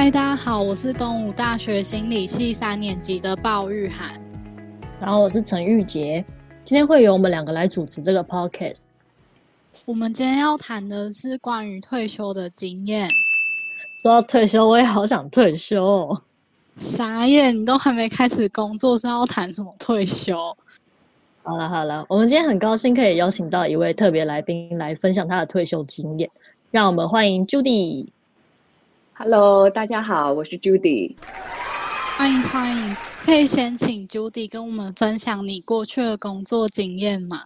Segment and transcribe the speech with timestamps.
[0.00, 4.12] 嗨，大家好，我是东吴大学心理系三年级的鲍玉涵，
[5.00, 6.24] 然后我是陈玉杰，
[6.62, 8.82] 今天会由我们两个来主持这个 podcast。
[9.86, 13.10] 我们今天要谈的是关于退休的经验。
[14.00, 16.16] 说到退休，我也好想退休。
[16.76, 20.56] 傻眼，你都还没开始工作，是要谈什么退休？
[21.42, 26.30] 好了好了，我们今天很高兴可以邀请到一位特别来宾来分享他的退休经验，
[26.70, 28.06] 让我们欢迎 Judy。
[29.20, 31.16] Hello，大家好，我是 Judy。
[32.16, 37.40] 欢迎欢迎，可以先请 Judy 跟我们分享你过去的工作经验吗？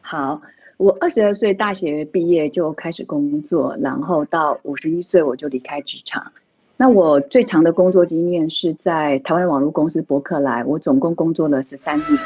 [0.00, 0.42] 好，
[0.78, 6.32] 我二十二岁大学毕业就开始工作，然后到五十一岁我就离开职场。
[6.76, 12.18] 那我最长的工作经验是在台湾网络公司博客来，我总共工作了十三年。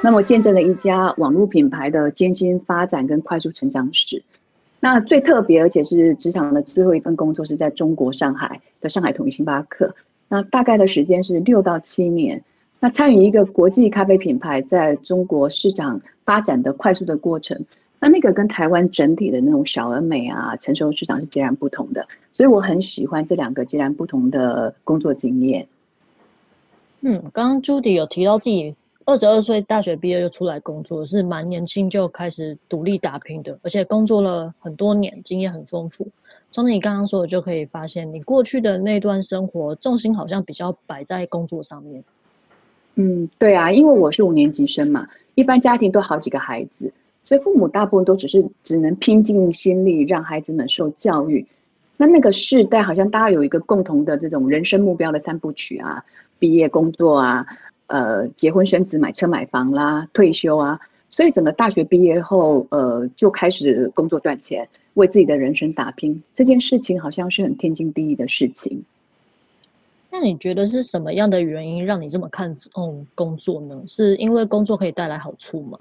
[0.00, 4.22] 那么见证了一家网络品牌的艰辛发展跟快速成长史。
[4.80, 9.94] 那最特别，而且是职场的最后一份工作，是在中国上海的上海统一星巴克。
[10.28, 12.42] 那大概的时间是六到七年。
[12.78, 17.64] 那参与一个国际咖啡品牌在中国市场发展的快速的过程，
[17.98, 22.06] 那那个跟台湾整体的那种小而美啊成熟市场是截然不同的。
[22.32, 25.66] 所以我很喜欢这两个截然不同的工作经验。
[27.00, 28.76] 嗯，刚刚朱迪有提到自己。
[29.08, 36.06] 二十二岁大学毕业就出来工作，是蛮年轻就开始独立打拼的，而且工作了很多年，经验很丰富。
[36.50, 42.04] 从你刚刚说的就可以发现，你过去的那段生活重心好像比较摆在工作上面。
[42.96, 46.92] 嗯，对啊，因为我是五年级生嘛，一般家庭都好几个孩子，
[47.24, 51.46] 所以父母大部分都只是只能拼尽心力让孩子们受教育。
[51.96, 56.04] 那那个世代好像大家有一个共同的这种人生目标的三部曲啊，
[56.38, 57.46] 毕业、工作啊。
[57.88, 66.22] 呃，结婚生子、买车买房啦，退休啊，所以整个大学毕业后，呃，就开始工作赚钱，为自己的人生打拼。
[66.34, 68.84] 这件事情好像是很天经地义的事情。
[70.10, 73.82] 那你觉得是什么样的原因让你这么看重工作呢？
[73.86, 75.78] 是因为工作可以带来好处吗？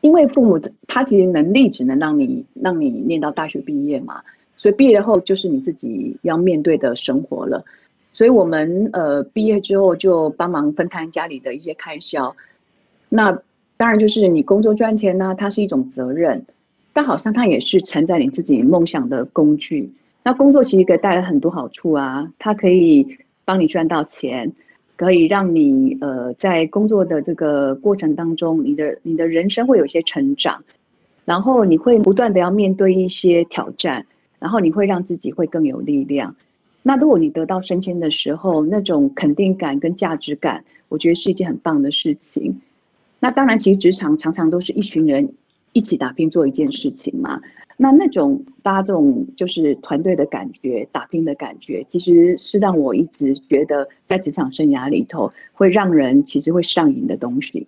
[0.00, 4.22] 因为父母他其实能力只能让你让你念到大学毕业嘛，
[4.56, 7.64] 所以毕业后就是你自己要面对的生活了。
[8.14, 12.34] 所以，我们呃毕业之后就帮忙分摊家里的一些开销。
[13.08, 13.36] 那
[13.76, 16.46] 当然就是你工作赚钱呢，它是一种责任，
[16.92, 19.92] 但好像它也是承载你自己梦想的工具。
[20.22, 24.52] 那工作其实可以带来很多好处啊，它可以帮你赚到钱，
[24.96, 30.62] 可以让你呃在工作的这个过程当中，你的你的人生会有一些成长，
[31.24, 34.06] 然后你会不断的要面对一些挑战，
[34.38, 36.36] 然后你会让自己会更有力量。
[36.86, 42.60] 那如果你得到升迁的时候，那种肯定感跟价值感，我觉得是一件很棒的事情。
[43.20, 45.32] 那当然，其实职场常常都是一群人
[45.72, 47.40] 一起打拼做一件事情嘛。
[47.78, 57.66] 那那种大家这种就是团队的感觉、打拼的感觉，其实是让我一直觉得在职场生涯里头会让人其实会上瘾的东西。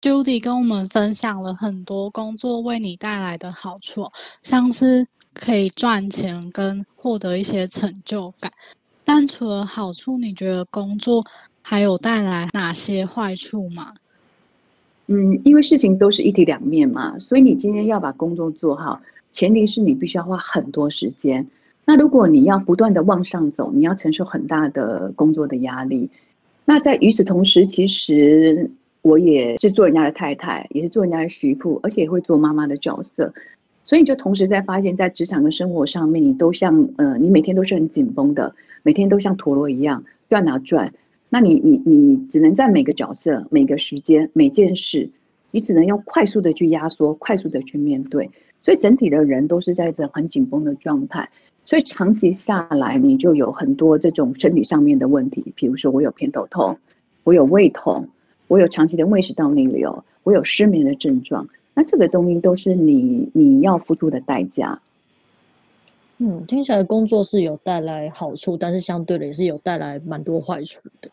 [0.00, 4.06] Judy 跟我们分享了很多工作为你带来的好处，
[4.40, 5.06] 像是。
[5.34, 8.52] 可以赚钱跟获得一些成就感，
[9.04, 11.24] 但除了好处，你觉得工作
[11.62, 13.92] 还有带来哪些坏处吗？
[15.06, 21.46] 嗯，因为事情都是一体两面嘛，所以你今天要把工作做好，前提是你必须要花很多时间。
[21.84, 26.08] 那如果你要不断的往上走，你要承受很大的工作的压力。
[26.64, 28.70] 那在与此同时，其实
[29.02, 33.34] 我也是做人家的太太，也是做人家的媳妇，而且也会做妈妈的角色。
[33.92, 40.94] 所以你就同时在发现，在职场跟生活上面，你都像呃，你每天都是很紧绷的，每天都像陀螺一样转啊转。
[41.28, 45.10] 那你你你只能在每个角色、每个时间、每件事，
[45.50, 48.30] 你只能用快速的去压缩，快速的去面对。
[48.62, 51.28] 所以整体的人都是在这很紧绷的状态。
[51.66, 56.78] 所以长期下来，你就有很多这种身体上面的问题，比如说我有偏头痛，
[57.24, 58.08] 我有胃痛，
[58.48, 61.46] 我有长期的胃食道逆流，我有失眠的症状。
[61.74, 64.80] 那这个东西都是你你要付出的代价。
[66.18, 71.10] 嗯，听起来工作是有带来好处，但是相对的也是有带来蛮多坏处的。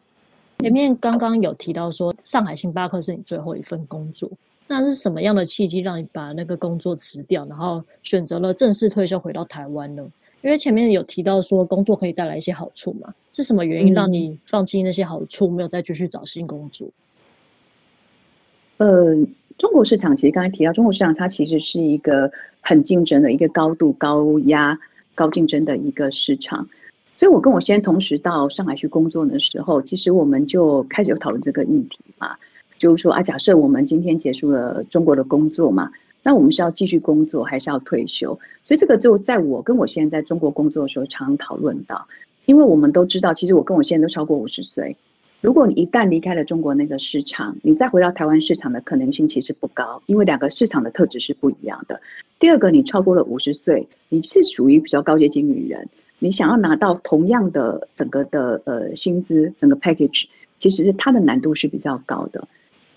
[0.59, 4.29] 前面刚刚有提到说，上海星巴克是你最后一份工作，
[4.67, 10.05] 那是什么样的契机让你把那个工作辞掉，然后选择了正式退休回到台湾呢？
[10.41, 16.89] 因为前面有提到说工作可以带来一些好处嘛，是什么原因让你放弃那些好处，没有再继续找新工作？
[18.77, 19.25] 呃。
[19.59, 24.79] 中国市场其实刚才提到，中国市场它其实是一个很竞争的一个高度高压、
[25.13, 26.65] 高竞争的一个市场。
[27.17, 32.37] 所以我跟我先同时到上海去工作的时候，其实我们就开始有讨论这个议题嘛，
[32.77, 35.91] 就是说啊，假设我们今天结束了中国的工作嘛，
[36.23, 38.39] 那我们是要继续工作，还是要退休？
[38.65, 42.07] 所以这个就在我跟我现在在中国工作的时候，常讨论到，
[42.45, 44.95] 因为我们都知道，其实我跟我现在都超过五十岁。
[45.41, 52.01] 如果你一旦离开了中国那个市场，你再回到台湾市场的可能性其实不高，因为两个市场的特质是不一样的。
[52.39, 55.87] 第二个，你超过了五十岁，你是属于比较高阶经理人，
[56.19, 60.25] 你想要拿到同样的整个的呃薪资，整个 package，
[60.57, 62.45] 其实是它的难度是比较高的。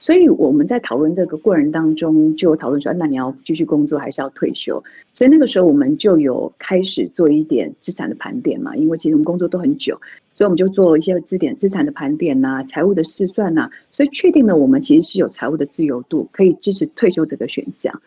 [0.02, 4.82] 所以我们在讨论这个过程当中，就有讨论说，那你要继续工作还是要退休？
[5.14, 9.96] 所以那个时候我们就有开始做一点资产的盘点嘛，因为其实我们工作都很久。
[10.34, 18.02] 所以我们就做一些资点资产的盘点呐，财务的试算呐，所以确定了我们其实是有财务的自由度，可以支持退休这个选项。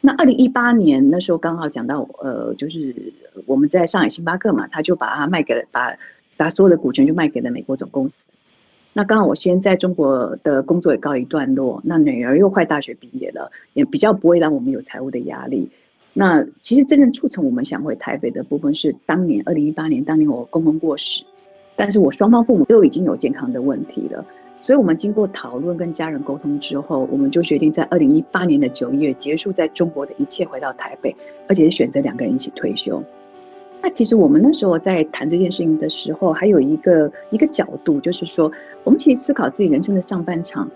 [0.00, 2.94] 那二零一八年那时候刚好讲到，呃，就是
[3.46, 5.92] 我们在上海星巴克嘛，他就把它卖给了，把
[6.36, 8.22] 把所有的股权就卖给了美国总公司。
[8.96, 15.68] 那刚好我先在中国的工作也告一段落，那女儿又快大学毕业了，也比较不会让我们有财务的压力。
[16.14, 21.22] 那其实真正促成我们想回台北的部分是当年二零一八年，当年我公公过世。
[21.76, 24.24] 但是我双方父母都已经有健康的问题了，
[24.62, 31.14] 所以我们经过讨论跟家人沟通之后，我们就决定在二零一八年的九月结束在中国的一切，回到台北，
[31.50, 33.04] 而且是选择两个人一起退休。
[33.86, 38.50] 那其实我们那时候在谈这件事情的时候，还有一个一个角度，就是说
[38.82, 40.68] 我们其实思考自己人生的上半场，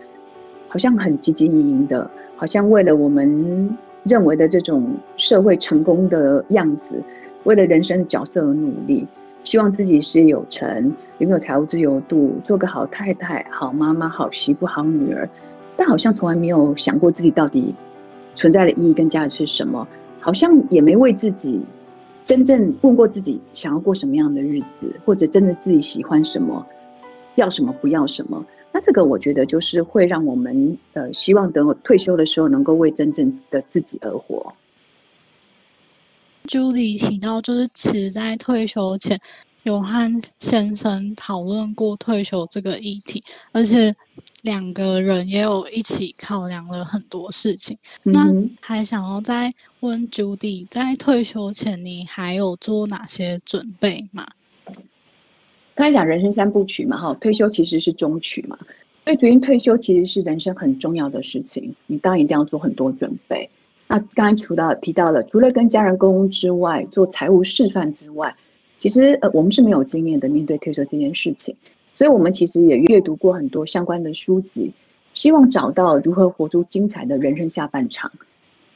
[0.69, 7.03] 好像很汲汲营营的，好像为了我们认为的这种社会成功的样子，
[7.43, 9.05] 为了人生的角色而努力。
[9.43, 15.29] 希望自己事业有成，拥有财务自由度，做个好太太、好妈妈、好媳妇、好女儿，
[15.77, 17.75] 但好像从来没有想过自己到底
[18.37, 19.89] 存在的意义跟价值是什么，
[20.21, 21.61] 好像也没为自己
[22.25, 26.67] 真正问过自己想要过什么样的日子，或者真的自己喜欢什么，
[27.35, 28.45] 要什么不要什么。
[28.73, 34.55] 那这个我觉得就是会让我们呃，希望等我退休的时候，能够为真正的自己而活。
[36.47, 39.19] Judy 提到，就是其实，在退休前
[39.65, 43.23] 有和先生讨论过退休这个议题，
[43.53, 43.95] 而且
[44.43, 47.77] 两个人也有一起考量了很多事情。
[48.05, 48.25] 那
[48.61, 54.27] 还想要再问朱迪在退休前你还有做哪些准备吗？
[55.75, 58.59] 刚才讲人生三部曲嘛，哈，退休其实是中曲嘛，
[59.05, 63.49] 所以决定退休其实是人生很重要的事情，你当然一定要做很多准备。
[63.89, 68.37] 那刚才除到提到了，除了跟家人沟通之外，做财务示范之外，
[68.77, 71.57] 其实呃我们是没有经验的面对退休这件事情，
[71.95, 74.75] 所以我们其实也阅读过很多相关的书籍，
[75.15, 78.13] 希望找到如何活出精彩的人生下半场。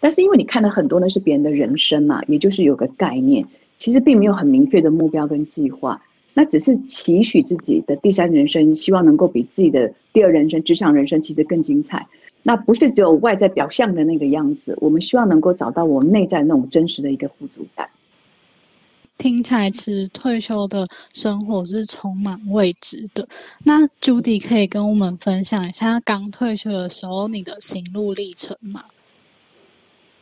[0.04, 3.42] 但是因为你看的很多呢是别人的人生嘛，也就是有个概念，
[3.78, 6.02] 其实并没有很明确的目标跟计划，
[6.34, 12.06] 那只是期许自己的第三人生，希望能够比自己的第二人生职场人生其实更精彩。
[12.42, 17.88] 那不是只有外在表象的那个样子，我们希望能够找到我们内在那种真实的一个富足感。
[19.16, 23.26] 听起来，其实退休的生活是充满未知的。
[23.62, 28.84] 那 Judy 可以跟我们分享一下刚退休的时候你的心路历程吗？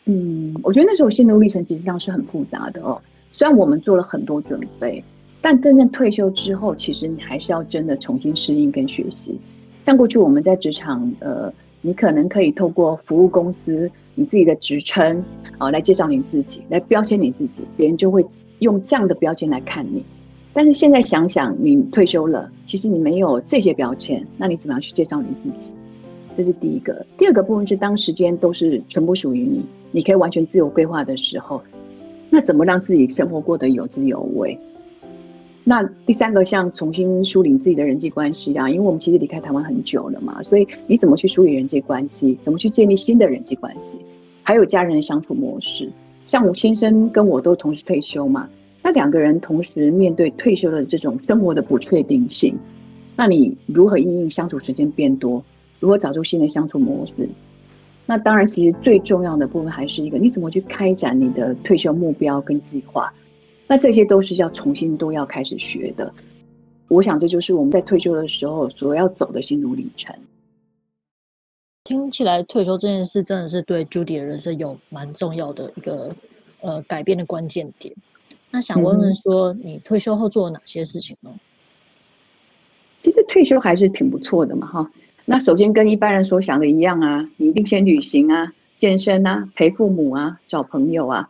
[0.04, 3.00] 嗯，我觉得那时候心路历程其实上是很复杂的哦。
[3.32, 5.02] 虽然我们做了很多准备，
[5.40, 9.38] 但真正退休之后，其实你还是要真的重新适应跟学习。
[9.84, 11.52] 像过去我们在职场，呃。
[11.84, 15.20] 你可能可以透过服务公司你自己的职称
[15.58, 18.24] 啊来介绍你自己，来标签你自己，别人就会
[18.60, 20.04] 用这样的标签来看你。
[20.52, 25.72] 但是现在想想，你退休了，其实你没有这些标签，那你怎么样去介绍你自己？
[26.36, 27.04] 这是第一个。
[27.18, 31.62] 第二个部分是当时间都是全部属于你，你可以完全自由规划的时候，
[32.30, 34.58] 那怎么让自己生活过得有滋有味？
[35.64, 43.98] 那第三个，像重新梳理自己的人际关系啊，因为我们其实离开台湾很久了嘛，所以你怎么去梳理人际关系，怎么去建立新的人际关系，
[44.42, 45.88] 还有家人的相处模式。
[46.26, 48.48] 像我先生跟我都同时退休嘛，
[48.82, 52.56] 那两个人同时面对退休的这种生活的不确定性，
[53.14, 55.44] 那你如何应应相处时间变多，
[55.78, 57.28] 如何找出新的相处模式？
[58.04, 63.12] 那当然，其实最重要的部分还是一个，你怎么去开展你的退休目标跟计划。
[63.68, 66.12] 那这些都是要重新都要开始学的，
[66.88, 70.14] 我想这就是我们在退休的时候所要走的心路历程。
[71.84, 76.14] 听起来退休这件事真的是对 Judy 的人生有蛮重要的一个
[76.60, 77.94] 呃改变的关键点。
[78.50, 81.30] 那想问问说，你退休后做了哪些事情呢？
[82.98, 84.90] 其实退休还是挺不错的嘛，哈。
[85.24, 91.28] 那首先跟一般人所想的一样啊，你一定先旅行啊、健身啊、陪父母啊、找朋友啊。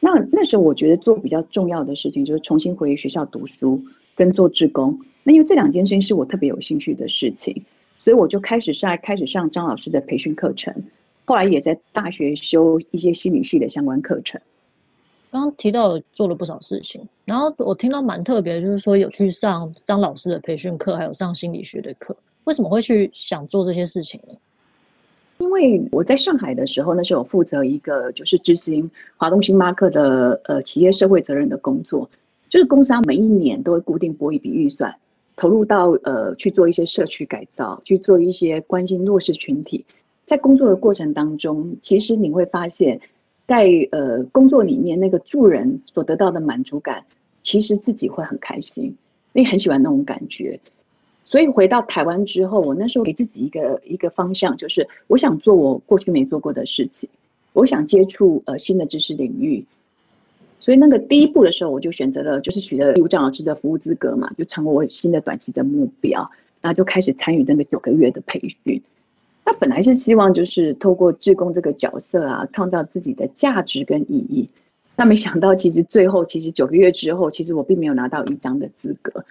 [0.00, 3.82] 那那时候我觉得做比较重要的事情就是重新回学校读书
[4.14, 4.98] 跟做志工。
[5.22, 7.62] 那因为这两件事情是我特别有兴趣的事情，
[7.98, 10.74] 所以我就开始上开始上张老师的培训课程。
[11.26, 14.40] 后来也在大学修一些心理系的相关课程。
[15.30, 22.16] 刚刚提到做了不少事情，然后我听到蛮特别，就是说有去上张老师的培训课，还有上心理学的课。
[22.50, 24.34] 为什么会去想做这些事情呢？
[25.38, 32.10] 因为我在上海的时候，那时候我负责一个就是执行华东星巴克的呃企业社会责任的工作，
[32.48, 34.92] 就是公司每一年都会固定拨一笔预算，
[35.36, 39.84] 投入到呃去做一些社区改造，去做一些关心弱势群体。
[40.26, 43.00] 在工作的过程当中，其实你会发现。
[43.46, 47.04] 在呃工作里面，那个助人所得到的满足感，
[47.42, 48.94] 其实自己会很开心，
[49.32, 50.60] 你很喜欢那种感觉。
[51.30, 57.08] 所以回到台湾之后，我那时候给自己一个一个方向，就是我想做我过去没做过的事情，
[57.52, 59.64] 我想接触呃新的知识领域。
[60.58, 66.28] 所以那个第一步的时候，我就选择了就是取得义务张老师的服务资格嘛，就成为我新的短期的目标，
[66.60, 68.82] 然后就开始参与那个九个月的培训。
[69.44, 74.48] 他本来是希望就是透过志工这个角色啊，创造自己的价值跟意义。
[74.96, 79.24] 那没想到，其实最后其实九个月之后，其实我并没有拿到一张的资格，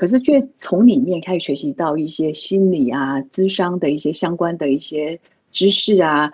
[0.00, 5.20] 可是却从里面开始学习到一些心理啊、智商的一些相关的一些
[5.52, 6.32] 知识啊，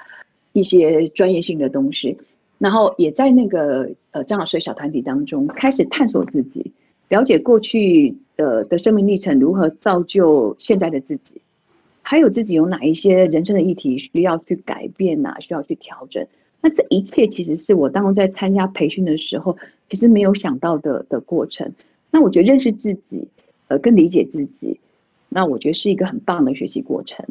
[0.53, 2.17] 一些专业性的东西。
[2.59, 6.71] 然后也在那个呃张老师的小团体当中，开始探索自己，
[7.09, 11.41] 了解过去的的生命历程如何造就现在的自己。
[12.03, 15.35] 还有自己有哪一些人生的议题需要去改变呐？
[15.41, 16.25] 需要去调整？
[16.61, 19.57] 那这一切其实是我当初在参加培训的时候，
[19.91, 21.73] 其实没有想到的的过程。
[22.13, 23.27] 那我觉得认识自己，
[23.69, 24.81] 呃，更理解自己，
[25.29, 27.25] 那我觉得是一个很棒的学习过程。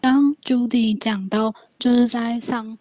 [0.00, 2.76] 当 Judy 讲到，就是在上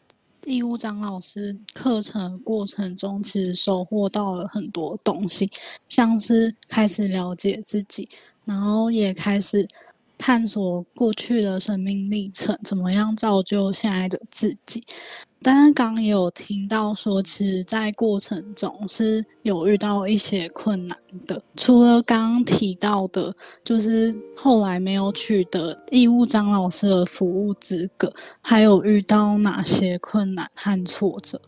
[0.46, 5.50] 义务张老师课程过程中，其实收获到了很多东西，
[5.88, 8.08] 像是开始了解自己。
[8.46, 9.68] 然后也开始
[10.20, 14.84] 探索过去的生命历程，怎么样造就现在的自己。
[15.42, 21.42] 但是刚也有听到说，其实，在过程中是有遇到一些困难的。
[21.56, 23.34] 除了刚刚提到的，
[23.64, 28.12] 就是后来没有取得义务张老师的服务资格，
[28.42, 31.40] 还有遇到哪些困难和挫折？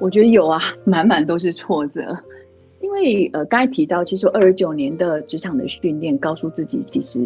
[0.00, 2.18] 我觉得有啊，满满都是挫折。
[2.86, 7.18] 因为呃，刚才提到，其实二十九年的职场的训练，告诉自己，其实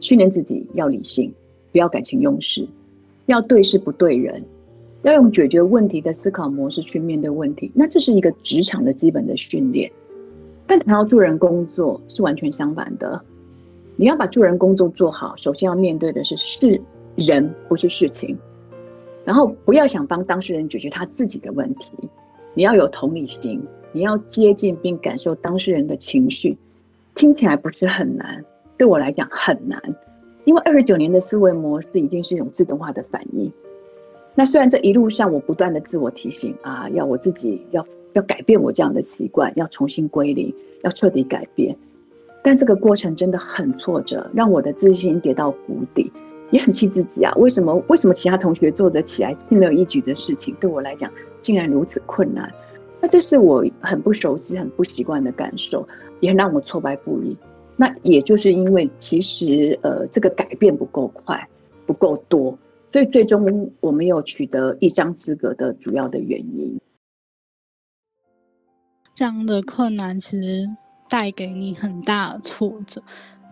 [0.00, 1.32] 训练自己要理性，
[1.70, 2.66] 不要感情用事，
[3.26, 4.42] 要对事不对人，
[5.02, 7.70] 要用解决问题的思考模式去面对问题。
[7.74, 9.88] 那这是一个职场的基本的训练。
[10.66, 13.24] 但谈到助人工作是完全相反的，
[13.94, 16.80] 你要把助人工作做好，首先要面对的是是
[17.14, 18.36] 人，不是事情。
[19.24, 21.92] 然后不要想帮当事人解决他自己的问题，
[22.52, 23.62] 你要有同理心。
[23.94, 26.58] 你要接近并感受当事人的情绪，
[27.14, 28.44] 听起来不是很难，
[28.76, 29.80] 对我来讲很难，
[30.44, 33.52] 因为二十九年的思维模式已经是一种自动化的反应。
[34.34, 41.76] 那虽然这一路上我不断的自我提醒啊，要我自己要要改变我这样的习惯，要重新归零，要彻底改变，
[42.42, 46.10] 但这个过程真的很挫折，让我的自信跌到谷底，
[46.50, 47.32] 也很气自己啊！
[47.36, 51.08] 为什么为什么其他同学做得起来轻而易举的事情，对我来讲
[51.40, 52.52] 竟然如此困难？
[53.04, 55.86] 那这是我很不熟悉、很不习惯的感受，
[56.20, 57.36] 也很让我挫败不已。
[57.76, 61.46] 那也就是因为其实呃这个改变不够快、
[61.84, 62.58] 不够多，
[62.90, 66.80] 所以最终我没有取得一张资格的主要的原因。
[69.12, 70.66] 这样的困难其实
[71.06, 73.02] 带给你很大的挫折。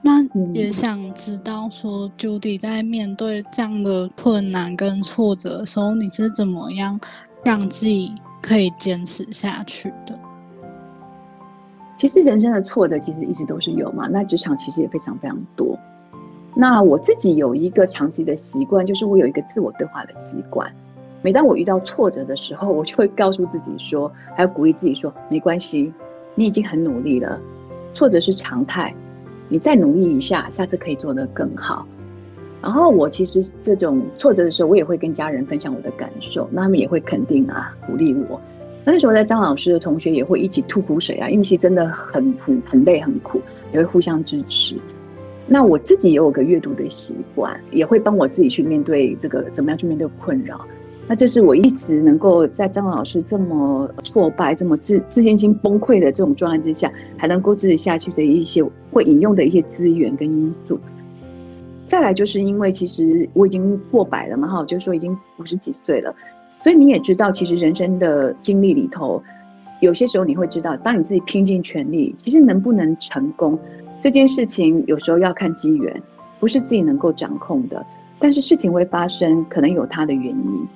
[0.03, 6.99] 那也想知道说，Judy 在面对这样的困难跟挫折的时候，你是怎么样
[7.45, 8.15] 让自己？
[8.43, 10.19] 可以坚持下去的。
[11.97, 15.79] 其实人生的挫折其实一直都是有嘛，那职场其实也非常非常多。
[16.55, 20.71] 那我自己有一个长期的习惯，就是我有一个自我对话的习惯。
[21.23, 25.95] 每当我遇到挫折的时候，我就会告诉自己说， 还要鼓励自己说，没关系，
[26.35, 27.41] 你已经很努力了，
[27.95, 28.93] 挫折是常态，
[29.49, 31.87] 你再努力一下，下次可以做得更好。
[32.63, 38.41] 然后我其实这种挫折的时候，我也会跟家人分享我的感受，那他们也会肯定啊，鼓励我。
[38.85, 43.43] 那那时候在张老师的同学也会一起吐苦水啊，因为其实真的很很很累很苦，
[43.73, 44.77] 也会互相支持。
[45.47, 50.65] 那我自己也有个阅读的习惯，也会帮我自己去面对这个怎么样去面对困扰。
[51.09, 60.79] 那这是我一直能够在张老师这么挫败、这么自自信心崩溃的这种状态之下，还能够支持下去的一些会引用的一些资源跟因素。
[61.93, 66.15] 再来就是因为其实我已经过百了嘛，哈，就是说已经五十几岁了，
[66.59, 69.23] 所以你也知道，其实人生的经历里头，
[69.83, 73.59] 有些时候你会知道，当你自己拼尽全力，其实能不能成功
[74.01, 76.03] 这件事情，有时候要看机缘，
[76.41, 77.85] 不是自己能够掌控的。
[78.19, 80.67] 但是事情会发生，可能有它的原因。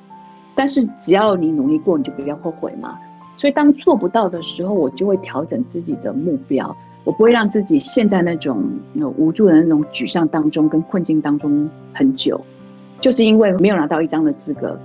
[0.55, 2.99] 但是只要你努力过，你就不要后悔嘛。
[3.39, 8.69] 所以当做不到的时候，我就会调整自己的目标，我不会让自己陷在那种
[9.17, 12.39] 无助的那种沮丧当中跟困境当中很久。
[13.01, 14.77] 就是因为没有拿到一张的资格，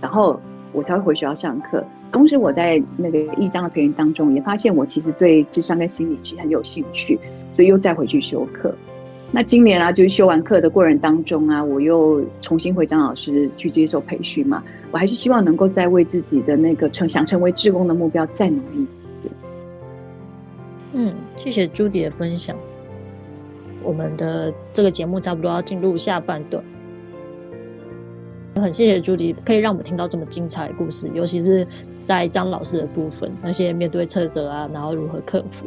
[0.00, 0.40] 然后
[0.72, 1.84] 我才会回学校上课。
[2.10, 7.18] 同时我在那个一张的培训当中，也发现我其实对智商跟心理其实很有兴趣，
[7.54, 8.74] 所以又再回去修课。
[9.30, 14.62] 那今年啊，就是修完课的过程当中啊，我又重新回张老师去接受培训嘛。
[14.92, 18.86] 我还是希望能够再为自己的那个成想成为志工的目标再努力。
[20.98, 22.56] 嗯，谢谢朱迪的分享。
[23.84, 26.64] 我们的这个节目差不多要进入下半段，
[28.54, 31.66] 很谢谢朱迪可以让我们听到这么精彩的故事，尤其是
[32.00, 35.66] 在张老师的部分，那些面对挫折啊，然后如何克服。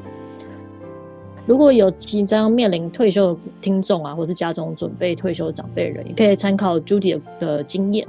[1.45, 8.07] 如果有即将面临退休的听众啊，或是家中准备退休的长辈人，也可以参考 Judy 的经验。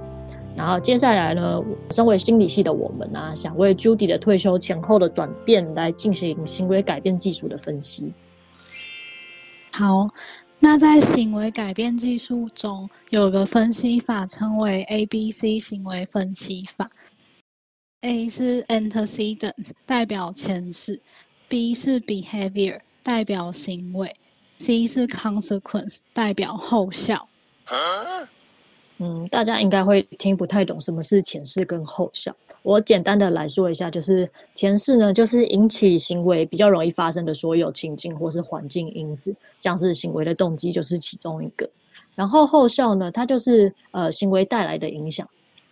[0.57, 8.13] 然后接下来呢，身为心理系的我们啊，想为 Judy 的退休前后的转变来进行行为改变技术的分析。
[9.73, 10.11] 好，
[10.59, 16.91] 那在行为改变技术中，有个分析法称为 A B C 行为分析法。
[18.03, 21.01] A 是 antecedents，代表前世
[21.49, 22.81] ；B 是 behavior。
[23.03, 24.15] 代表行为
[24.59, 27.29] ，C 是 consequence，代表后效。
[29.03, 32.37] 嗯，大家应该会听不太懂什么是前世跟后效。
[32.63, 41.69] 我简单的来说一下，就是前世呢，就是引起行为比较容易发生的所有情境或是环境因子，像是行为的动机就是其中一个。
[42.15, 45.27] 然后后效呢，它就是呃行为带来的影响。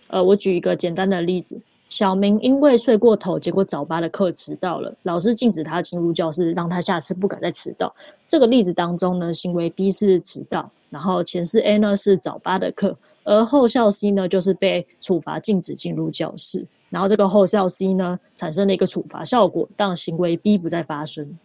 [0.08, 1.60] 呃，我举一个简单的例子。
[1.90, 4.94] 小明因为睡过头，结果早八的课迟到了。
[5.02, 7.94] 老师禁止他进入教室，让他下次不敢再迟到。
[8.26, 12.96] 这个例子当中呢，行为 B 是迟到，然后前世 A 呢是早八的课，
[13.28, 16.66] 而后效 C 呢就是被处罚禁止进入教室。
[16.88, 21.38] 然后这个后效 C 呢产生了一个处罚效果，让行为 B 不再发生。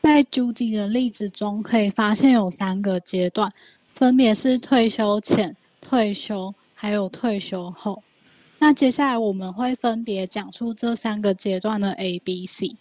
[0.00, 3.52] 在朱迪的例子中，可以发现有三个阶段，
[3.92, 8.04] 分别是退休前、退休还有退休后。
[8.60, 12.76] 那接下来我们会分别讲述这三个阶段的 A、B、C。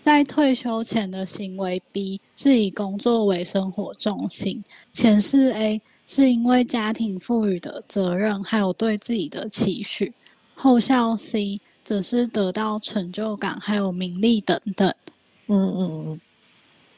[0.00, 10.12] 在退休前的行为 B 是以工作为生活重心，前世 A 是因为家庭赋予的责任还有对自己的期许，
[10.56, 14.92] 后效 C 则是得到成就感还有名利等等。
[15.46, 16.20] 嗯嗯嗯。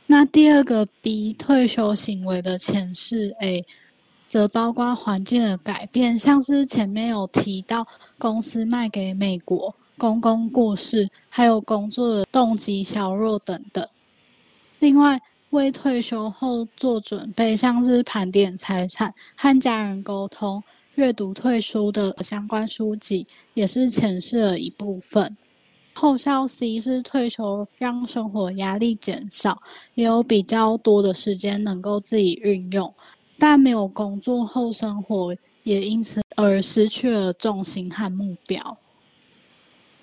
[0.06, 3.66] 那第二个 B 退休行为的前世 A。
[4.28, 13.86] 则包括环境的改变，像是前面有提到公司卖给美国、公公过世，还有工作的动机削弱等等。
[14.78, 15.20] 另外，
[15.52, 20.62] 为退休后做准备，像是盘点财产、和家人沟通、
[20.94, 25.36] 阅读退休的相关书籍，也是前世的一部分。
[25.92, 29.60] 后效 C 是退休让生活压力减少，
[29.92, 32.94] 也有比较多的时间能够自己运用。
[33.38, 38.78] 但没有工作后，生活也因此而失去了重心和目标。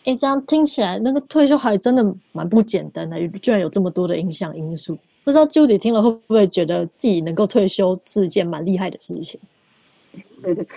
[0.06, 4.96] 哎，这样听起来，那个退休还真的蛮不简单的，居然有这么多的影响因素。
[5.24, 9.40] 不知道 Judy 听了会不会觉得自己能够退休是一件蛮厉害的事情？
[10.42, 10.68] 对对，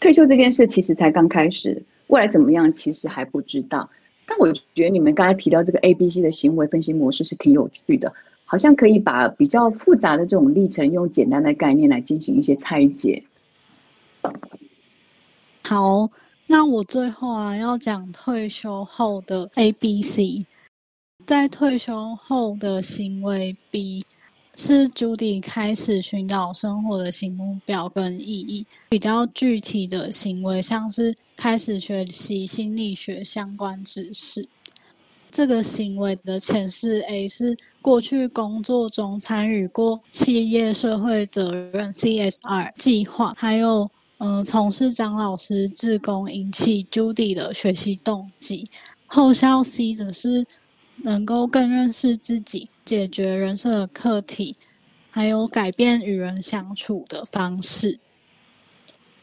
[0.00, 3.90] 退休这件事其实才刚开始，未来怎么样其实还不知道。
[4.26, 8.12] 但我觉得你们刚才提到这个 A、B、C 的行为分析模式是挺有趣的。
[8.50, 13.22] 好像可以把比较复杂的这种历程，用简单的概念来进行一些拆解。
[15.64, 16.08] 好，
[16.46, 20.46] 那我最后啊要讲退休后的 A、B、C。
[21.28, 24.02] 在退休后的行为 B，
[24.56, 28.66] 是 Judy 开始寻找生活的新目标跟意义。
[28.88, 34.48] 比较具体的行为，像是开始学习心理学相关知识。
[35.30, 48.70] 这个行为的前世 A 是过去工作中参与过企业社会责任 CSR 计划，还有嗯从事张老师志工引起 Judy 的学习动机。
[49.10, 50.46] 后效 C 则是
[51.02, 54.56] 能够更认识自己，解决人生的课题，
[55.10, 57.98] 还有改变与人相处的方式。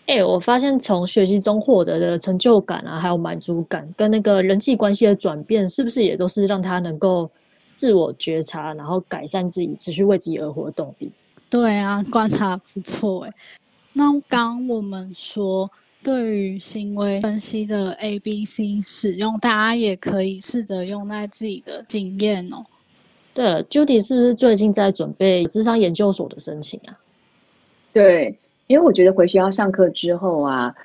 [0.08, 7.32] 哎，我发现从学习中获得的成就感啊，还有满足感，跟那个人际关系的转变，是不是也都是让他能够
[7.72, 11.12] 自我觉察，然后改善自己，持续为自己而活的动力？
[11.50, 13.34] 对啊，观察不错哎。
[13.94, 15.72] 那刚我们说
[16.06, 22.64] 对于行为分析的 A、B、C 使用，大家也可以试着用在自己的经验哦。
[23.34, 27.00] 对了，Judy 是不是最近在准备智商研究所的申请啊？
[27.92, 28.38] 对，
[28.68, 30.76] 因为我觉得回学校上课之后啊，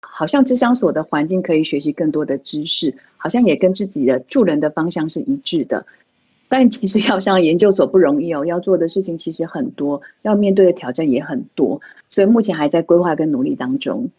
[0.00, 5.86] 好像智商所的环境可以学习更多的知识，好像也跟自己的助人的方向是一致的。
[6.48, 14.10] 但其实要上研究所不容易哦，要做的事情其实很多，要面对的挑战也很多，所以目前还在规划跟努力当中。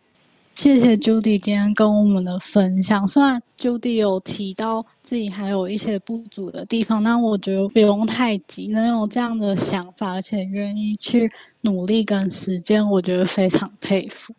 [0.58, 3.08] 谢谢 Judy 今天跟我们的分享。
[3.08, 14.34] 虽然 Judy 有提到自己还有一些不足的地方，但我觉得不用太急，能有这样的想法，而且愿意去努力跟实践，我觉得非常佩服。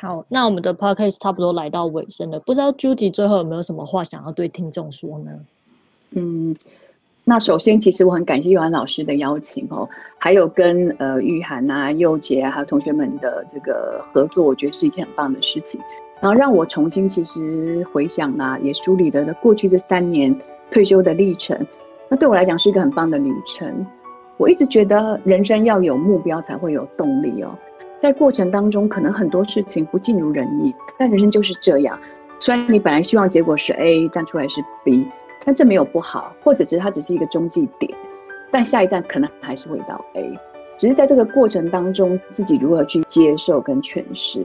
[0.00, 5.30] 好，那我们的 podcast 差不多来到尾声了，不知道 Judy 最后有没有什么话想要对听众说呢？
[6.10, 6.56] 嗯，
[7.26, 15.80] 那首先，其实我很感谢玉涵老师的邀请哦，还有跟呃玉涵啊、佑杰啊，还有同学们的这个合作，我觉得是一件很棒的事情。
[16.20, 20.38] 然后让我重新其实回想啊，也梳理了过去这三年
[20.70, 21.58] 退休的历程。
[22.10, 23.86] 那对我来讲是一个很棒的旅程。
[24.36, 27.56] 我一直觉得人生要有目标才会有动力哦。
[27.98, 31.98] 在过程当中，可能很多事情不尽如人意，但人生就是这样。
[32.38, 35.06] 虽然你本来希望结果是 A，但出来是 B。
[35.44, 37.92] 但这没有不好，或者只是它只是一个中继点，
[38.50, 40.38] 但下一站可能还是会到 A，
[40.78, 44.44] 只是在这个过程当中，自己如何去接受跟诠释。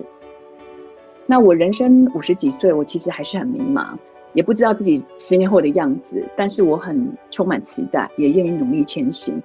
[1.25, 3.87] 那我人生五十几岁，我其实还是很迷茫，
[4.33, 9.41] 也不知道自己十年后的样子，但是我很充满期待，也愿意努力前行。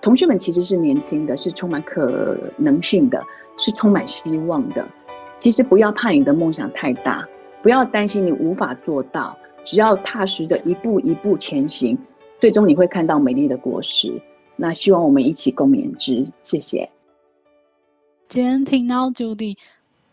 [0.00, 3.20] 同学们其实是年轻的，是充满可能性的，
[3.58, 4.86] 是充满希望的。
[5.40, 7.28] 其实不要怕你的梦想太大，
[7.60, 9.36] 不要担心你无法做到。
[9.64, 11.96] 只要踏实的一步一步前行，
[12.40, 14.20] 最终你会看到美丽的果实。
[14.56, 16.26] 那希望我们一起共勉之。
[16.42, 16.88] 谢谢。
[18.28, 19.56] 今天听到 Judy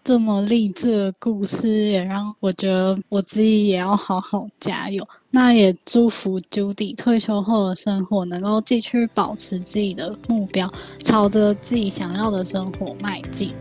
[0.03, 5.05] 这么励志的故事，也让我觉得我自己也要好好加油。
[5.31, 10.71] 那也祝福 Judy 退休后的生活能够继续保持自己的目标，
[11.03, 13.51] 朝着自己想要的生活迈进。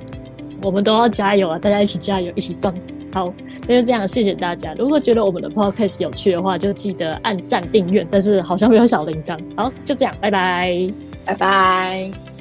[0.62, 1.58] 我们都要加油啊！
[1.58, 2.74] 大家一起加油，一起棒！
[3.14, 3.32] 好，
[3.68, 4.74] 那就这样，谢谢大家。
[4.74, 8.04] 如果觉得我们的 podcast 有趣的话，就记得按赞订阅。
[8.10, 9.38] 但是好像没有小铃铛。
[9.56, 10.90] 好，就这样，拜拜，
[11.24, 12.33] 拜拜。